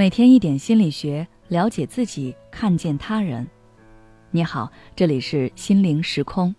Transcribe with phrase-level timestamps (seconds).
[0.00, 3.46] 每天一点心理学，了解自己，看见他人。
[4.30, 6.54] 你好，这里是心灵时空。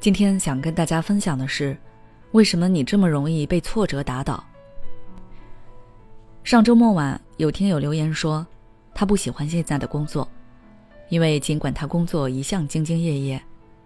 [0.00, 1.76] 今天想跟大家分享的是，
[2.32, 4.42] 为什么你这么容易被挫折打倒？
[6.42, 8.46] 上周末晚，有听友留言说，
[8.94, 10.26] 他不喜欢现在的工作，
[11.10, 13.42] 因为尽管他工作一向兢兢业业，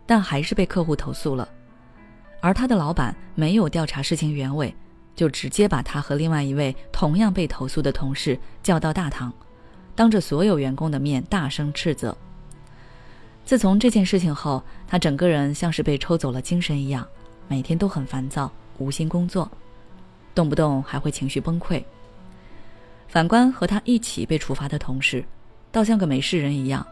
[0.06, 1.48] 但还是被客户投诉了，
[2.40, 4.72] 而他的老板没有调查事情原委。
[5.14, 9.32] 就直接把他和另外一位同样被投诉的同事叫到大堂，
[9.94, 12.16] 当着所有员工的面大声斥责。
[13.44, 17.06] 自从这件事情后，他整个人像是被抽走了精神一样，
[17.48, 19.50] 每天都很烦躁，无心工作，
[20.34, 21.82] 动不动还会情绪崩溃。
[23.08, 25.24] 反观和他一起被处罚的同事，
[25.70, 26.86] 倒像个没事人一样，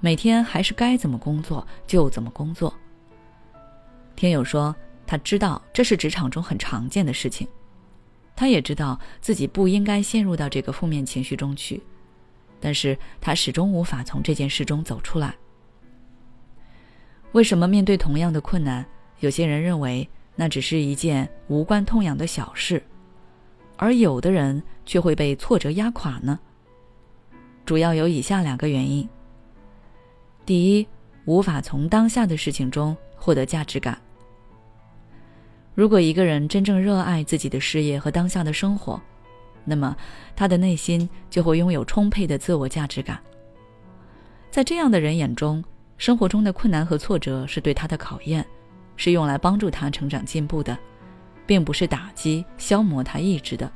[0.00, 2.72] 每天还是该怎么工作就怎么工作。
[4.16, 4.74] 天友说。
[5.06, 7.46] 他知道这是职场中很常见的事情，
[8.34, 11.82] 他也知道自己不应该陷入到这个负面情绪中去，
[12.60, 15.34] 但是他始终无法从这件事中走出来。
[17.32, 18.84] 为什么面对同样的困难，
[19.20, 22.82] 有些人认为那只是一件无关痛痒的小事，
[23.76, 26.38] 而有的人却会被挫折压垮呢？
[27.66, 29.08] 主要有以下两个原因：
[30.46, 30.86] 第一，
[31.24, 34.00] 无法从当下的事情中获得价值感。
[35.74, 39.00] 如果一个人真正热爱自己的事业和当下的生活，
[39.64, 39.96] 那么
[40.36, 43.18] 他的内心就会拥有充沛的自我价值感。
[44.50, 45.64] 在这样的人眼中，
[45.98, 48.46] 生活中的困难和挫折是对他的考验，
[48.96, 50.78] 是用来帮助他成长进步的，
[51.44, 53.70] 并不是打击消磨他意志的。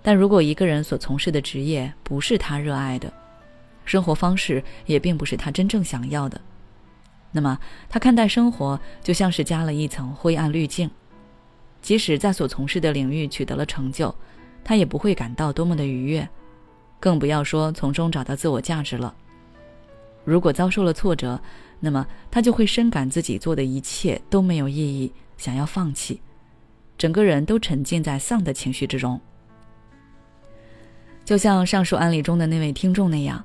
[0.00, 3.12] 但如果一个人所从事的职业不是他热爱的，
[3.84, 6.40] 生活方式也并不是他真正想要的。
[7.36, 10.88] 那么，他看待生活就像是加了一层灰暗滤镜，
[11.82, 14.14] 即使在所从事的领域取得了成就，
[14.62, 16.28] 他也不会感到多么的愉悦，
[17.00, 19.12] 更不要说从中找到自我价值了。
[20.24, 21.40] 如果遭受了挫折，
[21.80, 26.22] 那么他就会深感自己做的一切都没有意义，想要放弃，
[26.96, 29.20] 整个人都沉浸在丧的情绪之中。
[31.24, 33.44] 就像上述案例中的那位听众那样，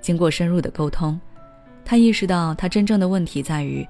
[0.00, 1.20] 经过深入的沟通。
[1.88, 3.86] 他意识到，他真正的问题在于，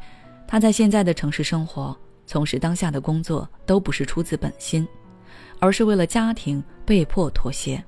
[0.46, 1.96] 他在现在的城市生活、
[2.26, 4.86] 从事当下的工作，都不是出自本心，
[5.60, 7.82] 而是为了家庭被迫妥协。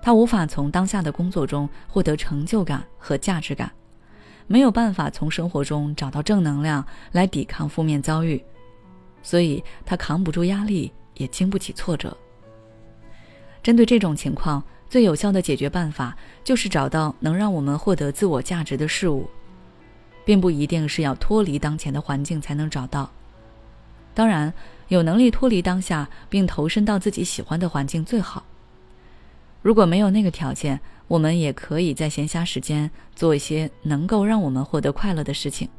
[0.00, 3.68] 他无法从当下的工作中获得成就感和价值感，
[4.46, 8.40] 没有办法从生活中找到正能量来抵抗负面遭遇，
[9.20, 12.16] 所以他扛不住压力，也经不起挫折。
[13.64, 14.62] 针对这种情况。
[14.92, 16.14] 最有效的解决办法
[16.44, 19.26] 就是找到能让我们获得自我价值的事物，
[20.22, 23.10] 并不一定是要脱离当前的环境才能找到。
[24.12, 24.52] 当然，
[24.88, 28.44] 有能力脱离当下并投身到自己喜欢的环境最好。
[29.62, 35.70] 如果没有那个条件，我们也可以在闲暇时间做一些能够让我们获得快乐的事情，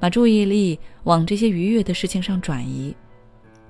[0.00, 2.96] 把注意力往这些愉悦的事情上转移，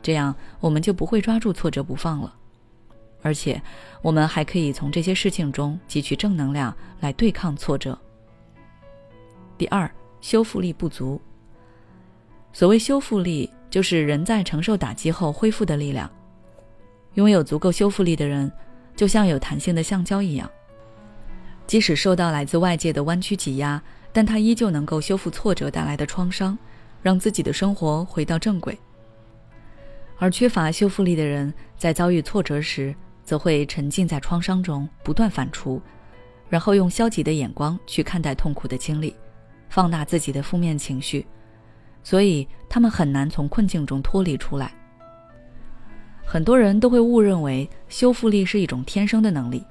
[0.00, 2.34] 这样我们就不会抓住挫折不放了。
[3.24, 3.60] 而且，
[4.02, 7.98] 我们还可以从这些事情中汲取正能量来对抗挫折。
[9.56, 9.90] 第二，
[10.20, 11.18] 修复力不足。
[12.52, 16.08] 所谓修复力，就是人在承受打击后恢复的力量。
[17.14, 18.52] 拥有足够修复力的人，
[18.94, 20.50] 就像有弹性的橡胶一样，
[21.66, 26.58] 即使受到来自外界的弯曲挤压，但他依旧能够修复挫折带来的创伤，
[27.00, 28.78] 让自己的生活回到正轨。
[30.18, 35.80] 而缺乏修复力的人，在遭遇挫折时，则会沉浸在创伤中不断反刍，
[36.48, 39.14] 然后用消极的眼光去看待痛苦的经历，
[39.68, 41.26] 放大自己的负面情绪，
[42.02, 44.72] 所以他们很难从困境中脱离出来。
[46.26, 49.64] 很多人都会误认为修复力是一种天生的能力，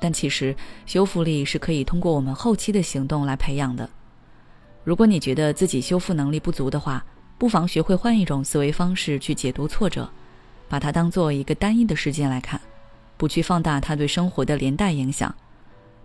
[0.00, 0.54] 但其实
[0.86, 3.88] 修复力是可以通过我们后期的行动来培养的。
[4.84, 7.04] 如果你觉得自己修复能力不足的话，
[7.38, 10.08] 不妨学会换一种思维方式去解读挫折，
[10.68, 12.60] 把它当做一个单一的事件来看。
[13.20, 15.34] 不去放大它对生活的连带影响，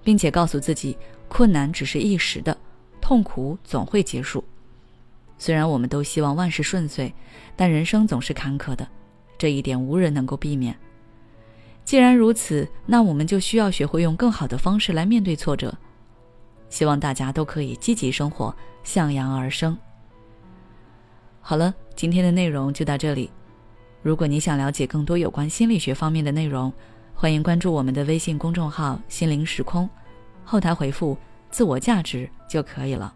[0.03, 0.97] 并且告诉自己，
[1.29, 2.57] 困难只是一时的，
[2.99, 4.43] 痛苦总会结束。
[5.37, 7.13] 虽然我们都希望万事顺遂，
[7.55, 8.85] 但人生总是坎坷的，
[9.37, 10.77] 这一点无人能够避免。
[11.85, 15.73] 既然如此，那我们就需要学会用更好的方式来面对挫折。
[16.67, 18.53] 希望大家都可以积极生活，
[18.83, 19.77] 向阳而生。
[21.39, 23.31] 好了，今天的内容就到这里。
[24.01, 26.73] 如果你想了解更多有关心理学方面的内容，
[27.17, 29.89] 欢迎关注我们的微信公众号“心灵时空”，
[30.43, 31.17] 后台回复
[31.49, 33.15] “自我价值”就可以了。